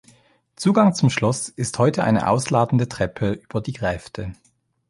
Zugang 0.55 0.95
zum 0.95 1.11
Schloss 1.11 1.47
ist 1.49 1.77
heute 1.77 2.03
eine 2.03 2.27
ausladende 2.27 2.89
Treppe 2.89 3.33
über 3.33 3.61
die 3.61 3.73
Gräfte. 3.73 4.33